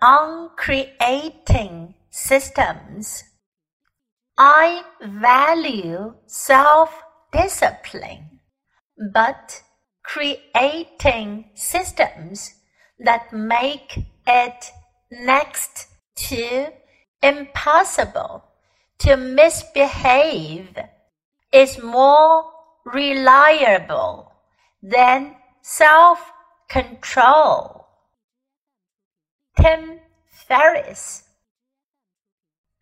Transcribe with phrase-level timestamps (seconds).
[0.00, 3.24] on creating systems.
[4.38, 8.40] I value self discipline,
[9.12, 9.62] but
[10.04, 12.54] creating systems
[12.98, 14.70] that make it
[15.10, 16.72] next to
[17.22, 18.44] impossible
[18.98, 20.76] to misbehave
[21.52, 22.44] is more
[22.84, 24.32] reliable
[24.82, 26.20] than self
[26.68, 27.86] control.
[29.60, 29.97] Tim
[30.48, 31.24] Ferriss.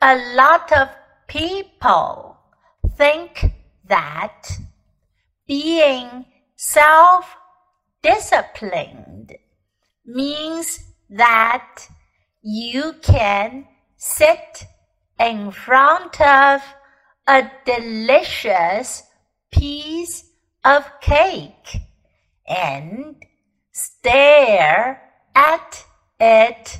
[0.00, 0.88] A lot of
[1.26, 2.36] people
[2.96, 3.52] think
[3.88, 4.42] that
[5.46, 7.34] being self
[8.02, 9.34] disciplined
[10.04, 10.78] means
[11.08, 11.88] that
[12.42, 14.66] you can sit
[15.18, 16.60] in front of
[17.26, 19.02] a delicious
[19.50, 20.24] piece
[20.64, 21.78] of cake
[22.46, 23.16] and
[23.72, 25.00] stare
[25.34, 25.84] at
[26.20, 26.78] it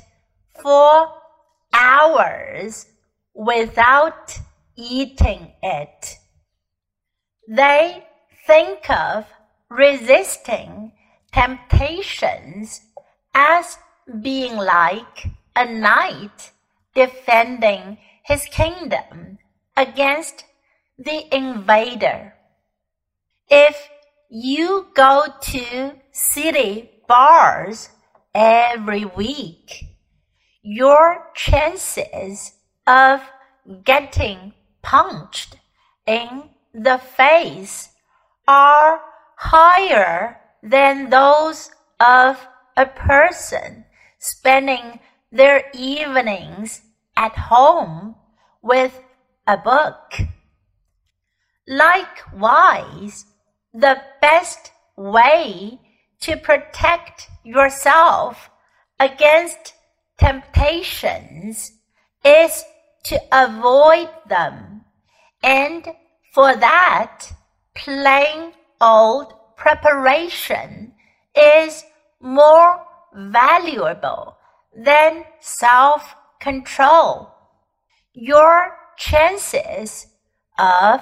[0.65, 1.09] for
[1.73, 2.87] hours
[3.35, 4.39] without
[4.75, 6.17] eating it.
[7.47, 8.03] They
[8.47, 9.25] think of
[9.69, 10.93] resisting
[11.31, 12.81] temptations
[13.35, 13.77] as
[14.21, 16.49] being like a knight
[16.95, 19.37] defending his kingdom
[19.77, 20.45] against
[20.97, 22.33] the invader.
[23.47, 23.87] If
[24.31, 27.89] you go to city bars
[28.33, 29.94] every week,
[30.65, 32.53] your chances
[32.87, 33.21] of
[33.83, 35.57] getting punched
[36.07, 37.89] in the face
[38.47, 38.99] are
[39.37, 43.85] higher than those of a person
[44.17, 44.99] spending
[45.31, 46.81] their evenings
[47.15, 48.15] at home
[48.63, 48.99] with
[49.45, 50.13] a book.
[51.67, 53.25] Likewise,
[53.71, 55.79] the best way
[56.21, 58.49] to protect yourself
[58.99, 59.74] against
[60.17, 61.71] temptations
[62.23, 62.63] is
[63.03, 64.81] to avoid them.
[65.43, 65.87] And
[66.33, 67.31] for that,
[67.75, 70.93] plain old preparation
[71.35, 71.83] is
[72.19, 72.81] more
[73.13, 74.37] valuable
[74.75, 77.29] than self control.
[78.13, 80.07] Your chances
[80.57, 81.01] of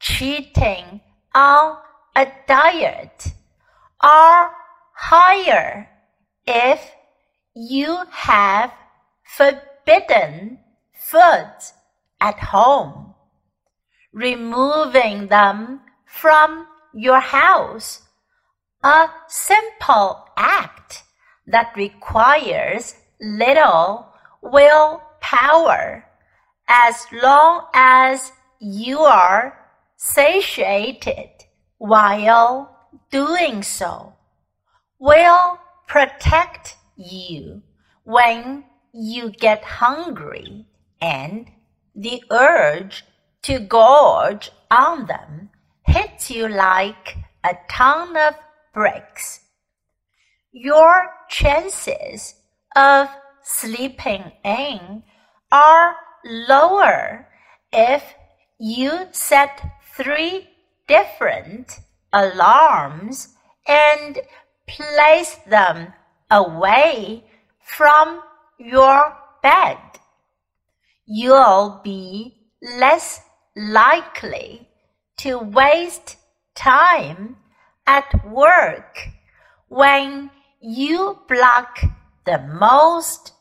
[0.00, 1.00] cheating
[1.34, 1.78] on
[2.14, 3.28] a diet
[4.00, 4.52] are
[4.94, 5.88] higher
[6.46, 6.80] if
[7.70, 8.72] you have
[9.22, 10.58] forbidden
[10.92, 11.54] food
[12.20, 13.14] at home.
[14.12, 18.02] Removing them from your house,
[18.82, 21.04] a simple act
[21.46, 24.08] that requires little
[24.42, 26.04] willpower
[26.68, 29.56] as long as you are
[29.96, 31.30] satiated
[31.78, 32.76] while
[33.10, 34.12] doing so
[34.98, 37.62] will protect you
[38.04, 40.66] when you get hungry
[41.00, 41.50] and
[41.94, 43.04] the urge
[43.42, 45.50] to gorge on them
[45.84, 48.34] hits you like a ton of
[48.72, 49.40] bricks.
[50.52, 52.34] Your chances
[52.76, 53.08] of
[53.42, 55.02] sleeping in
[55.50, 57.28] are lower
[57.72, 58.14] if
[58.58, 59.60] you set
[59.96, 60.48] three
[60.86, 61.80] different
[62.12, 63.34] alarms
[63.66, 64.20] and
[64.66, 65.92] place them
[66.32, 67.24] away
[67.60, 68.22] from
[68.58, 69.78] your bed.
[71.06, 73.20] You'll be less
[73.54, 74.66] likely
[75.18, 76.16] to waste
[76.54, 77.36] time
[77.86, 78.98] at work
[79.68, 81.80] when you block
[82.24, 83.32] the most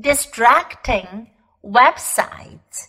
[0.00, 1.30] distracting
[1.64, 2.88] websites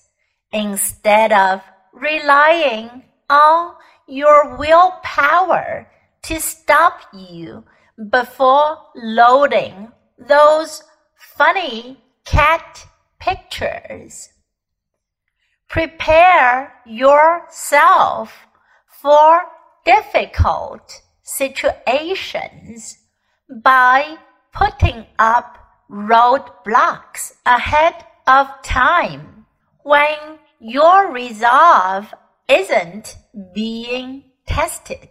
[0.51, 1.61] instead of
[1.93, 3.75] relying on
[4.07, 5.87] your willpower
[6.23, 7.63] to stop you
[8.09, 10.83] before loading those
[11.15, 12.85] funny cat
[13.19, 14.29] pictures.
[15.69, 18.45] Prepare yourself
[19.01, 19.41] for
[19.85, 22.97] difficult situations
[23.63, 24.17] by
[24.53, 25.57] putting up
[25.89, 29.45] roadblocks ahead of time
[29.83, 32.13] when your resolve
[32.47, 33.17] isn't
[33.53, 35.09] being tested.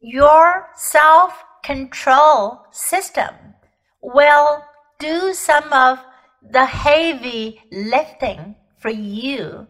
[0.00, 3.34] Your self control system
[4.00, 4.64] will
[4.98, 5.98] do some of
[6.50, 9.66] the heavy lifting for you,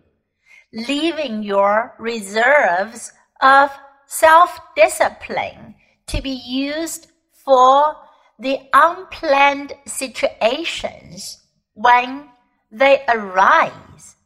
[0.72, 3.12] leaving your reserves
[3.42, 3.70] of
[4.06, 5.74] self discipline
[6.06, 7.96] to be used for
[8.38, 11.42] the unplanned situations
[11.74, 12.28] when
[12.70, 14.16] they arise.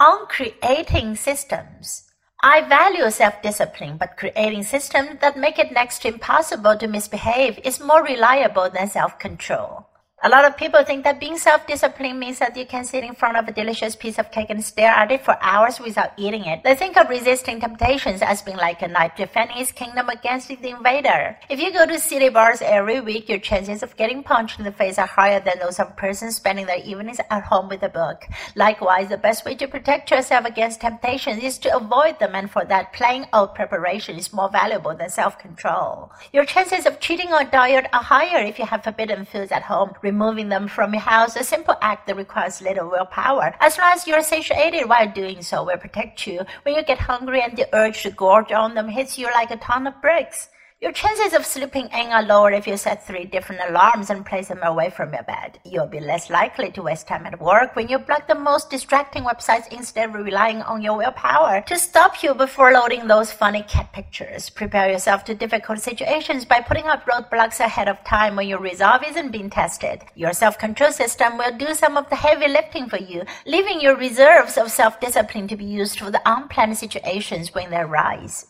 [0.00, 2.07] On creating systems,
[2.42, 7.58] I value self discipline, but creating systems that make it next to impossible to misbehave
[7.64, 9.87] is more reliable than self control.
[10.20, 13.36] A lot of people think that being self-disciplined means that you can sit in front
[13.36, 16.64] of a delicious piece of cake and stare at it for hours without eating it.
[16.64, 20.70] They think of resisting temptations as being like a knight defending his kingdom against the
[20.70, 21.38] invader.
[21.48, 24.72] If you go to city bars every week, your chances of getting punched in the
[24.72, 27.88] face are higher than those of a person spending their evenings at home with a
[27.88, 28.24] book.
[28.56, 32.64] Likewise, the best way to protect yourself against temptations is to avoid them, and for
[32.64, 36.10] that, plain old preparation is more valuable than self-control.
[36.32, 39.92] Your chances of cheating on diet are higher if you have forbidden foods at home
[40.10, 43.54] removing them from your house, a simple act that requires little willpower.
[43.60, 47.42] As long as you're satiated while doing so will protect you when you get hungry
[47.42, 50.48] and the urge to gorge on them hits you like a ton of bricks.
[50.80, 54.46] Your chances of sleeping in are lower if you set three different alarms and place
[54.46, 55.58] them away from your bed.
[55.64, 59.24] You'll be less likely to waste time at work when you block the most distracting
[59.24, 63.92] websites instead of relying on your willpower to stop you before loading those funny cat
[63.92, 64.50] pictures.
[64.50, 69.02] Prepare yourself to difficult situations by putting up roadblocks ahead of time when your resolve
[69.04, 70.02] isn't being tested.
[70.14, 74.56] Your self-control system will do some of the heavy lifting for you, leaving your reserves
[74.56, 78.46] of self-discipline to be used for the unplanned situations when they arise.